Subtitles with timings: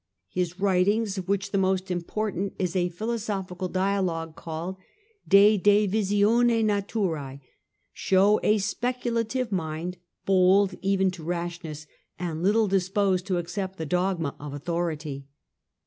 [0.29, 4.77] His writings, of which the most important is a Philosophical dialogue called
[5.27, 7.39] De Divisione Natural,
[7.93, 11.85] show a speculative mind, bold even to rashness
[12.17, 15.27] and little disposed to accept the dog mas of authority.